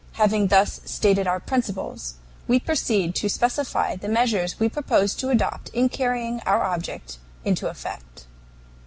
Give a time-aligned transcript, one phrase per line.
[0.13, 2.15] "Having thus stated our principles,
[2.47, 7.67] we proceed to specify the measures we propose to adopt in carrying our object into
[7.69, 8.25] effect.